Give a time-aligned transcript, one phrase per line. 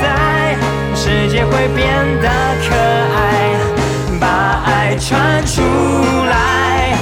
[0.00, 0.56] 在，
[0.94, 1.86] 世界会变
[2.20, 2.28] 得
[2.62, 2.74] 可
[3.16, 3.56] 爱，
[4.20, 5.62] 把爱传出
[6.30, 6.96] 来。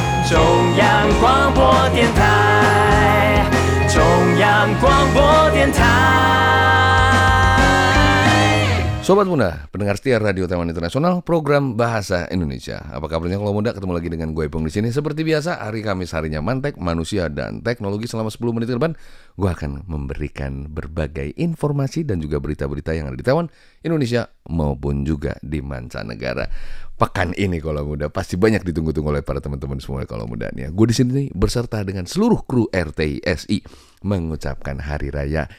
[9.11, 12.79] Sobat Muda, pendengar setia Radio Taiwan Internasional, program Bahasa Indonesia.
[12.95, 13.75] Apa kabarnya kalau muda?
[13.75, 14.95] Ketemu lagi dengan gue Ipong di sini.
[14.95, 18.95] Seperti biasa, hari Kamis harinya mantek, manusia dan teknologi selama 10 menit ke depan.
[19.35, 23.51] Gue akan memberikan berbagai informasi dan juga berita-berita yang ada di Taiwan,
[23.83, 26.47] Indonesia maupun juga di mancanegara.
[26.95, 30.63] Pekan ini kalau muda pasti banyak ditunggu-tunggu oleh para teman-teman semua kalau muda nih.
[30.63, 30.69] ya.
[30.71, 33.59] Gue di sini berserta dengan seluruh kru RTISI
[34.07, 35.51] mengucapkan hari raya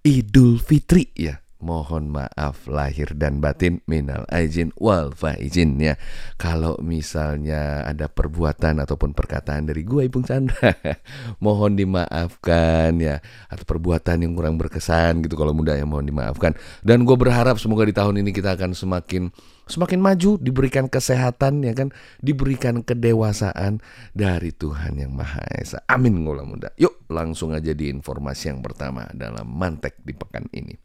[0.00, 1.43] Idul Fitri ya.
[1.64, 5.96] Mohon maaf lahir dan batin minal aizin wal faizin ya.
[6.36, 10.76] Kalau misalnya ada perbuatan ataupun perkataan dari gue Ibung Chandra,
[11.44, 13.24] mohon dimaafkan ya.
[13.48, 16.52] Atau perbuatan yang kurang berkesan gitu kalau muda ya mohon dimaafkan.
[16.84, 19.32] Dan gue berharap semoga di tahun ini kita akan semakin
[19.64, 21.88] semakin maju, diberikan kesehatan ya kan,
[22.20, 23.80] diberikan kedewasaan
[24.12, 25.80] dari Tuhan yang Maha Esa.
[25.88, 26.68] Amin ngolah muda.
[26.76, 30.83] Yuk langsung aja di informasi yang pertama dalam mantek di pekan ini.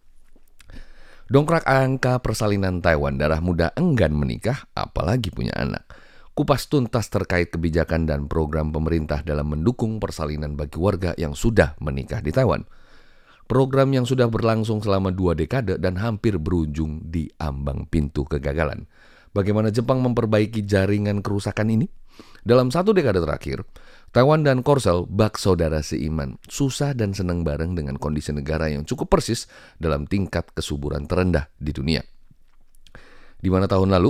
[1.30, 5.86] Dongkrak angka persalinan Taiwan darah muda enggan menikah, apalagi punya anak.
[6.34, 12.26] Kupas tuntas terkait kebijakan dan program pemerintah dalam mendukung persalinan bagi warga yang sudah menikah
[12.26, 12.66] di Taiwan.
[13.46, 18.90] Program yang sudah berlangsung selama dua dekade dan hampir berujung di ambang pintu kegagalan.
[19.30, 21.86] Bagaimana Jepang memperbaiki jaringan kerusakan ini?
[22.42, 23.62] Dalam satu dekade terakhir,
[24.10, 29.14] Taiwan dan Korsel, bak saudara seiman, susah dan senang bareng dengan kondisi negara yang cukup
[29.14, 29.46] persis
[29.78, 32.02] dalam tingkat kesuburan terendah di dunia.
[33.38, 34.10] Di mana tahun lalu,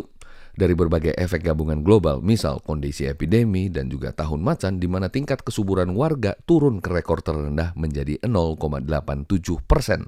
[0.56, 5.44] dari berbagai efek gabungan global, misal kondisi epidemi dan juga tahun macan di mana tingkat
[5.44, 8.88] kesuburan warga turun ke rekor terendah menjadi 0,87
[9.68, 10.08] persen.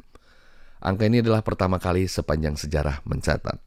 [0.82, 3.60] Angka ini adalah pertama kali sepanjang sejarah mencatat.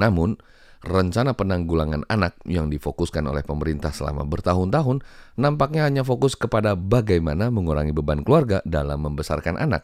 [0.00, 0.40] Namun,
[0.86, 5.02] rencana penanggulangan anak yang difokuskan oleh pemerintah selama bertahun-tahun
[5.34, 9.82] nampaknya hanya fokus kepada bagaimana mengurangi beban keluarga dalam membesarkan anak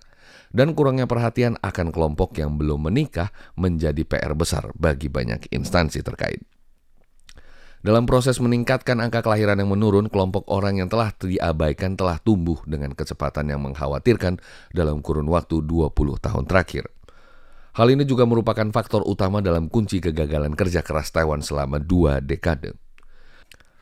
[0.55, 6.41] dan kurangnya perhatian akan kelompok yang belum menikah menjadi PR besar bagi banyak instansi terkait.
[7.83, 12.95] Dalam proses meningkatkan angka kelahiran yang menurun, kelompok orang yang telah diabaikan telah tumbuh dengan
[12.95, 14.39] kecepatan yang mengkhawatirkan
[14.71, 15.91] dalam kurun waktu 20
[16.23, 16.87] tahun terakhir.
[17.73, 22.77] Hal ini juga merupakan faktor utama dalam kunci kegagalan kerja keras Taiwan selama dua dekade.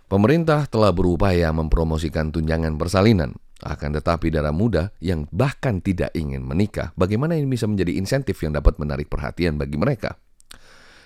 [0.06, 3.34] Pemerintah telah berupaya mempromosikan tunjangan persalinan,
[3.66, 8.54] akan tetapi darah muda yang bahkan tidak ingin menikah, bagaimana ini bisa menjadi insentif yang
[8.54, 10.14] dapat menarik perhatian bagi mereka?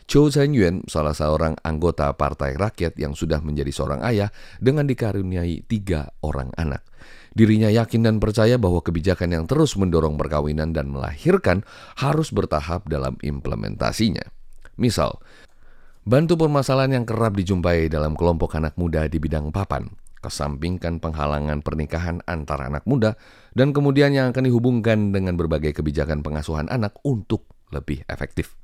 [0.04, 4.28] Chou Chen-yuan, salah seorang anggota Partai Rakyat yang sudah menjadi seorang ayah
[4.60, 6.84] dengan dikaruniai tiga orang anak.
[7.34, 11.66] Dirinya yakin dan percaya bahwa kebijakan yang terus mendorong perkawinan dan melahirkan
[11.98, 14.22] harus bertahap dalam implementasinya.
[14.78, 15.18] Misal,
[16.06, 19.90] bantu permasalahan yang kerap dijumpai dalam kelompok anak muda di bidang papan,
[20.22, 23.18] kesampingkan penghalangan pernikahan antara anak muda,
[23.58, 28.54] dan kemudian yang akan dihubungkan dengan berbagai kebijakan pengasuhan anak untuk lebih efektif.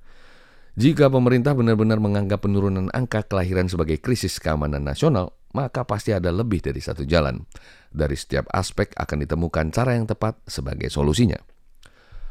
[0.78, 6.62] Jika pemerintah benar-benar menganggap penurunan angka kelahiran sebagai krisis keamanan nasional, maka pasti ada lebih
[6.62, 7.42] dari satu jalan.
[7.90, 11.38] Dari setiap aspek akan ditemukan cara yang tepat sebagai solusinya.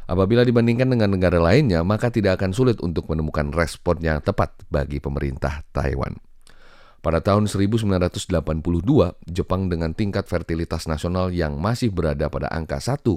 [0.10, 4.98] Apabila dibandingkan dengan negara lainnya, maka tidak akan sulit untuk menemukan respon yang tepat bagi
[4.98, 6.29] pemerintah Taiwan.
[7.00, 8.28] Pada tahun 1982,
[9.32, 13.16] Jepang dengan tingkat fertilitas nasional yang masih berada pada angka 1,77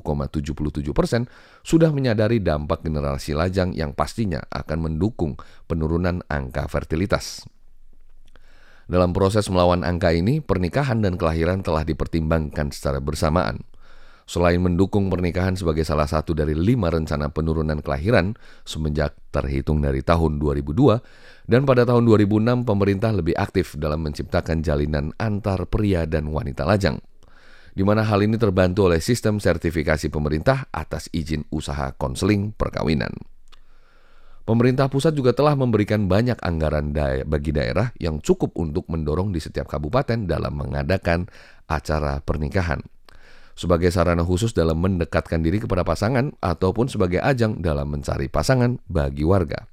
[0.94, 1.26] persen
[1.66, 5.34] sudah menyadari dampak generasi lajang yang pastinya akan mendukung
[5.66, 7.43] penurunan angka fertilitas.
[8.87, 13.66] Dalam proses melawan angka ini, pernikahan dan kelahiran telah dipertimbangkan secara bersamaan.
[14.22, 20.38] Selain mendukung pernikahan sebagai salah satu dari lima rencana penurunan kelahiran semenjak terhitung dari tahun
[20.38, 26.62] 2002, dan pada tahun 2006 pemerintah lebih aktif dalam menciptakan jalinan antar pria dan wanita
[26.62, 27.02] lajang.
[27.73, 33.17] Di mana hal ini terbantu oleh sistem sertifikasi pemerintah atas izin usaha konseling perkawinan.
[34.43, 39.38] Pemerintah pusat juga telah memberikan banyak anggaran da bagi daerah yang cukup untuk mendorong di
[39.38, 41.31] setiap kabupaten dalam mengadakan
[41.70, 42.82] acara pernikahan.
[43.52, 49.28] Sebagai sarana khusus dalam mendekatkan diri kepada pasangan ataupun sebagai ajang dalam mencari pasangan bagi
[49.28, 49.69] warga.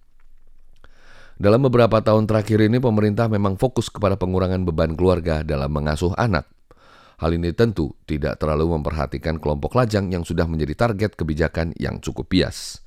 [1.39, 6.43] Dalam beberapa tahun terakhir ini pemerintah memang fokus kepada pengurangan beban keluarga dalam mengasuh anak.
[7.19, 12.27] Hal ini tentu tidak terlalu memperhatikan kelompok lajang yang sudah menjadi target kebijakan yang cukup
[12.27, 12.83] bias.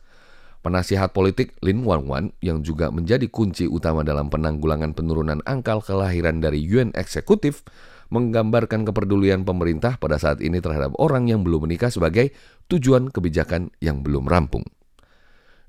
[0.60, 6.60] Penasihat politik Lin Wanwan yang juga menjadi kunci utama dalam penanggulangan penurunan angka kelahiran dari
[6.60, 7.64] UN eksekutif
[8.12, 12.36] menggambarkan kepedulian pemerintah pada saat ini terhadap orang yang belum menikah sebagai
[12.68, 14.68] tujuan kebijakan yang belum rampung.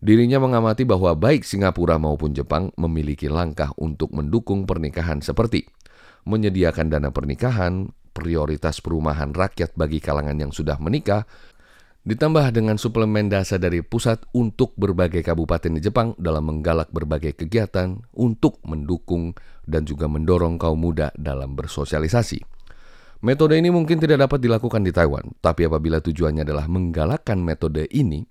[0.03, 5.63] Dirinya mengamati bahwa baik Singapura maupun Jepang memiliki langkah untuk mendukung pernikahan seperti
[6.23, 11.27] menyediakan dana pernikahan, prioritas perumahan rakyat bagi kalangan yang sudah menikah,
[12.03, 18.03] ditambah dengan suplemen dasar dari pusat untuk berbagai kabupaten di Jepang dalam menggalak berbagai kegiatan
[18.11, 19.31] untuk mendukung
[19.63, 22.43] dan juga mendorong kaum muda dalam bersosialisasi.
[23.23, 28.27] Metode ini mungkin tidak dapat dilakukan di Taiwan, tapi apabila tujuannya adalah menggalakkan metode ini,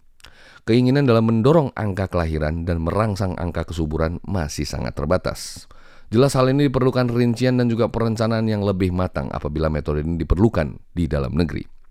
[0.69, 5.65] keinginan dalam mendorong angka kelahiran dan merangsang angka kesuburan masih sangat terbatas.
[6.13, 10.77] Jelas hal ini diperlukan rincian dan juga perencanaan yang lebih matang apabila metode ini diperlukan
[10.93, 11.82] di dalam negeri.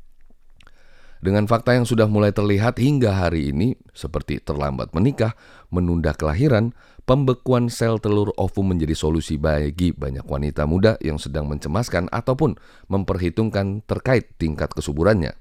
[1.21, 5.37] Dengan fakta yang sudah mulai terlihat hingga hari ini, seperti terlambat menikah,
[5.69, 6.73] menunda kelahiran,
[7.05, 12.57] pembekuan sel telur ovum menjadi solusi bagi banyak wanita muda yang sedang mencemaskan ataupun
[12.89, 15.37] memperhitungkan terkait tingkat kesuburannya.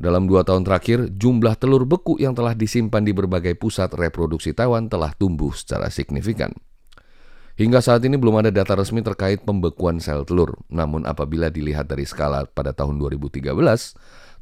[0.00, 4.88] Dalam dua tahun terakhir, jumlah telur beku yang telah disimpan di berbagai pusat reproduksi Taiwan
[4.88, 6.56] telah tumbuh secara signifikan.
[7.54, 10.58] Hingga saat ini belum ada data resmi terkait pembekuan sel telur.
[10.66, 13.54] Namun apabila dilihat dari skala pada tahun 2013,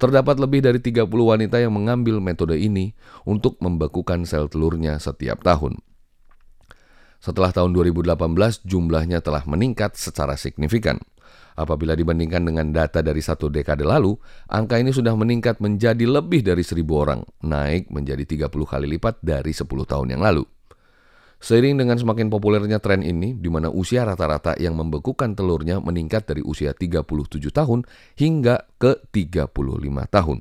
[0.02, 2.90] terdapat lebih dari 30 wanita yang mengambil metode ini
[3.22, 5.78] untuk membekukan sel telurnya setiap tahun.
[7.22, 10.99] Setelah tahun 2018, jumlahnya telah meningkat secara signifikan.
[11.54, 14.19] Apabila dibandingkan dengan data dari satu dekade lalu,
[14.50, 19.54] angka ini sudah meningkat menjadi lebih dari seribu orang, naik menjadi 30 kali lipat dari
[19.54, 20.43] 10 tahun yang lalu.
[21.43, 26.39] Seiring dengan semakin populernya tren ini, di mana usia rata-rata yang membekukan telurnya meningkat dari
[26.39, 27.03] usia 37
[27.50, 27.83] tahun
[28.15, 29.50] hingga ke 35
[30.06, 30.39] tahun.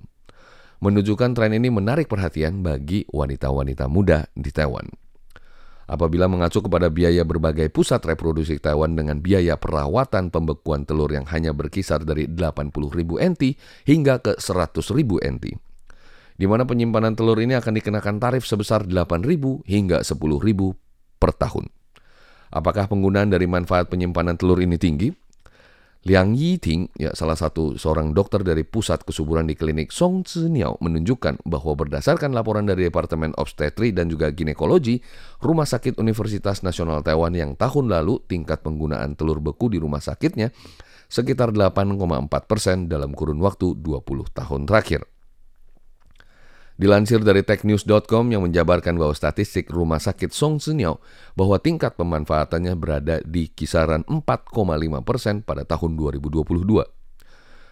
[0.78, 4.86] Menunjukkan tren ini menarik perhatian bagi wanita-wanita muda di Taiwan.
[5.90, 11.50] Apabila mengacu kepada biaya berbagai pusat reproduksi Taiwan dengan biaya perawatan pembekuan telur yang hanya
[11.50, 13.58] berkisar dari 80 ribu NT
[13.90, 15.50] hingga ke 100 ribu NT.
[16.38, 20.78] Di mana penyimpanan telur ini akan dikenakan tarif sebesar 8 ribu hingga 10 ribu
[21.22, 21.70] per tahun.
[22.50, 25.14] Apakah penggunaan dari manfaat penyimpanan telur ini tinggi?
[26.02, 31.46] Liang Yiting, ya salah satu seorang dokter dari pusat kesuburan di klinik Song Ziniao menunjukkan
[31.46, 34.98] bahwa berdasarkan laporan dari Departemen Obstetri dan juga Ginekologi,
[35.38, 40.50] Rumah Sakit Universitas Nasional Taiwan yang tahun lalu tingkat penggunaan telur beku di rumah sakitnya
[41.06, 44.02] sekitar 8,4 persen dalam kurun waktu 20
[44.34, 45.06] tahun terakhir.
[46.82, 50.98] Dilansir dari technews.com yang menjabarkan bahwa statistik rumah sakit Song Senyao
[51.38, 54.50] bahwa tingkat pemanfaatannya berada di kisaran 4,5
[55.06, 56.42] persen pada tahun 2022.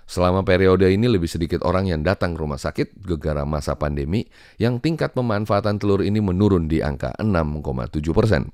[0.06, 4.30] Selama periode ini lebih sedikit orang yang datang ke rumah sakit gegara masa pandemi
[4.62, 8.54] yang tingkat pemanfaatan telur ini menurun di angka 6,7 persen.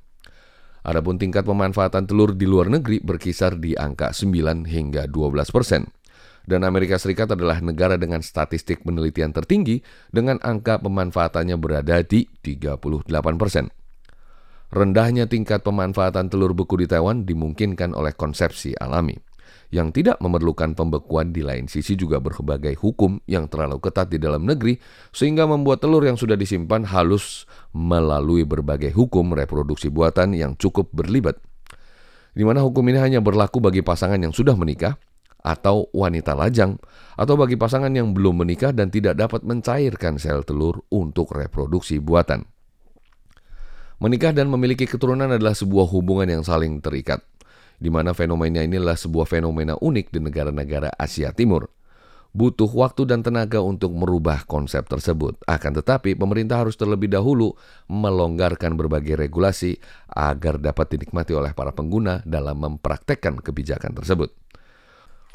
[0.88, 5.92] Adapun tingkat pemanfaatan telur di luar negeri berkisar di angka 9 hingga 12 persen
[6.45, 9.81] dan Amerika Serikat adalah negara dengan statistik penelitian tertinggi
[10.13, 13.09] dengan angka pemanfaatannya berada di 38
[13.42, 13.69] persen.
[14.74, 19.15] Rendahnya tingkat pemanfaatan telur beku di Taiwan dimungkinkan oleh konsepsi alami.
[19.74, 24.45] Yang tidak memerlukan pembekuan di lain sisi juga berbagai hukum yang terlalu ketat di dalam
[24.45, 24.77] negeri
[25.09, 31.42] sehingga membuat telur yang sudah disimpan halus melalui berbagai hukum reproduksi buatan yang cukup berlibat.
[32.35, 34.99] Di mana hukum ini hanya berlaku bagi pasangan yang sudah menikah,
[35.45, 36.81] atau wanita lajang,
[37.14, 42.49] atau bagi pasangan yang belum menikah dan tidak dapat mencairkan sel telur untuk reproduksi buatan.
[44.02, 47.21] Menikah dan memiliki keturunan adalah sebuah hubungan yang saling terikat,
[47.78, 51.69] di mana fenomena ini adalah sebuah fenomena unik di negara-negara Asia Timur.
[52.35, 55.40] Butuh waktu dan tenaga untuk merubah konsep tersebut.
[55.47, 57.56] Akan tetapi, pemerintah harus terlebih dahulu
[57.87, 59.80] melonggarkan berbagai regulasi
[60.11, 64.35] agar dapat dinikmati oleh para pengguna dalam mempraktekkan kebijakan tersebut.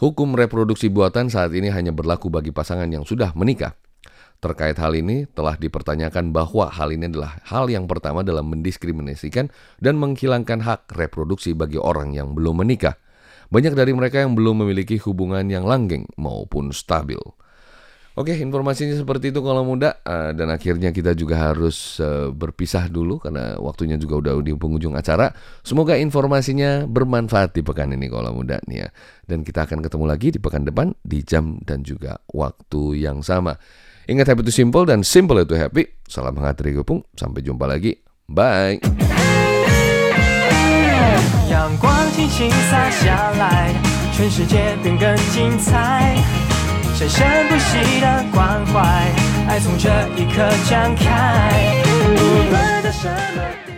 [0.01, 3.77] Hukum reproduksi buatan saat ini hanya berlaku bagi pasangan yang sudah menikah.
[4.41, 10.01] Terkait hal ini, telah dipertanyakan bahwa hal ini adalah hal yang pertama dalam mendiskriminasikan dan
[10.01, 12.97] menghilangkan hak reproduksi bagi orang yang belum menikah.
[13.53, 17.21] Banyak dari mereka yang belum memiliki hubungan yang langgeng maupun stabil.
[18.20, 23.20] Oke, informasinya seperti itu kalau muda uh, dan akhirnya kita juga harus uh, berpisah dulu
[23.20, 25.36] karena waktunya juga udah di penghujung acara.
[25.68, 28.90] Semoga informasinya bermanfaat di pekan ini kalau muda nih ya.
[29.28, 33.60] Dan kita akan ketemu lagi di pekan depan di jam dan juga waktu yang sama.
[34.08, 35.84] Ingat happy itu simple dan simple itu happy.
[36.08, 37.04] Salam hangat dari Gepung.
[37.20, 38.00] Sampai jumpa lagi.
[38.32, 38.80] Bye.
[41.52, 43.74] 阳光轻轻洒下来，
[44.14, 46.49] 全世界变更精彩。
[47.01, 48.79] 生生不息的关怀，
[49.49, 49.89] 爱从这
[50.19, 51.83] 一刻展开。
[51.97, 52.19] 无
[52.51, 53.70] 论在什么。